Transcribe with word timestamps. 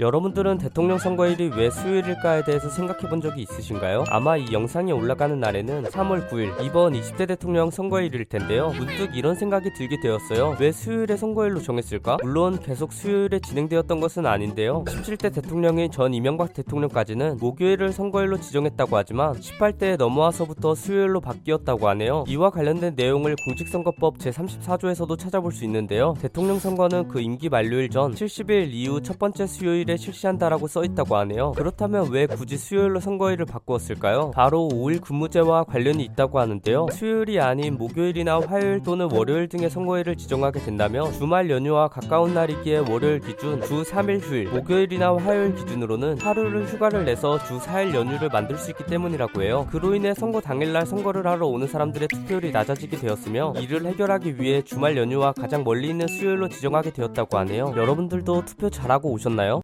여러분들은 0.00 0.58
대통령 0.58 0.98
선거일이 0.98 1.52
왜 1.54 1.70
수요일일까에 1.70 2.42
대해서 2.42 2.68
생각해 2.68 3.08
본 3.08 3.20
적이 3.20 3.42
있으신가요? 3.42 4.02
아마 4.08 4.36
이 4.36 4.52
영상이 4.52 4.90
올라가는 4.90 5.38
날에는 5.38 5.84
3월 5.84 6.28
9일 6.28 6.64
이번 6.64 6.94
20대 6.94 7.28
대통령 7.28 7.70
선거일일 7.70 8.24
텐데요. 8.24 8.72
문득 8.76 9.14
이런 9.14 9.36
생각이 9.36 9.72
들게 9.72 10.00
되었어요. 10.00 10.56
왜 10.58 10.72
수요일에 10.72 11.16
선거일로 11.16 11.60
정했을까? 11.60 12.16
물론 12.24 12.58
계속 12.58 12.92
수요일에 12.92 13.38
진행되었던 13.38 14.00
것은 14.00 14.26
아닌데요. 14.26 14.82
17대 14.82 15.32
대통령인 15.32 15.92
전 15.92 16.12
이명박 16.12 16.54
대통령까지는 16.54 17.36
목요일을 17.36 17.92
선거일로 17.92 18.40
지정했다고 18.40 18.96
하지만 18.96 19.34
18대에 19.34 19.96
넘어와서부터 19.96 20.74
수요일로 20.74 21.20
바뀌었다고 21.20 21.86
하네요. 21.90 22.24
이와 22.26 22.50
관련된 22.50 22.94
내용을 22.96 23.36
공직선거법 23.44 24.18
제34조에서도 24.18 25.16
찾아볼 25.16 25.52
수 25.52 25.64
있는데요. 25.64 26.14
대통령 26.20 26.58
선거는 26.58 27.06
그 27.06 27.20
임기 27.20 27.48
만료일 27.48 27.90
전 27.90 28.12
70일 28.12 28.72
이후 28.72 29.00
첫 29.00 29.20
번째 29.20 29.46
수요일 29.46 29.83
수요일에 29.84 29.96
실시한다라고 29.96 30.66
써있다고 30.66 31.16
하네요. 31.16 31.52
그렇다면 31.52 32.10
왜 32.10 32.26
굳이 32.26 32.56
수요일로 32.56 33.00
선거일을 33.00 33.46
바꾸었을까요? 33.46 34.32
바로 34.32 34.68
5일 34.72 35.00
근무제와 35.02 35.64
관련이 35.64 36.02
있다고 36.04 36.40
하는데요. 36.40 36.88
수요일이 36.90 37.40
아닌 37.40 37.76
목요일이나 37.78 38.40
화요일 38.40 38.82
또는 38.82 39.08
월요일 39.10 39.48
등의 39.48 39.70
선거일을 39.70 40.16
지정하게 40.16 40.60
된다면 40.60 41.12
주말 41.12 41.50
연휴와 41.50 41.88
가까운 41.88 42.34
날이기에 42.34 42.78
월요일 42.90 43.20
기준 43.20 43.60
주 43.62 43.82
3일 43.82 44.20
휴일, 44.20 44.48
목요일이나 44.48 45.16
화요일 45.16 45.54
기준으로는 45.54 46.20
하루를 46.20 46.66
휴가를 46.66 47.04
내서 47.04 47.38
주 47.44 47.58
4일 47.58 47.94
연휴를 47.94 48.30
만들 48.30 48.56
수 48.56 48.70
있기 48.70 48.84
때문이라고 48.84 49.42
해요. 49.42 49.66
그로 49.70 49.94
인해 49.94 50.14
선거 50.14 50.40
당일날 50.40 50.86
선거를 50.86 51.26
하러 51.26 51.46
오는 51.46 51.66
사람들의 51.66 52.08
투표율이 52.08 52.50
낮아지게 52.50 52.98
되었으며 52.98 53.54
이를 53.58 53.86
해결하기 53.86 54.40
위해 54.40 54.62
주말 54.62 54.96
연휴와 54.96 55.32
가장 55.32 55.62
멀리 55.62 55.90
있는 55.90 56.06
수요일로 56.06 56.48
지정하게 56.48 56.90
되었다고 56.92 57.38
하네요. 57.38 57.74
여러분들도 57.76 58.44
투표 58.44 58.70
잘하고 58.70 59.10
오셨나요? 59.12 59.60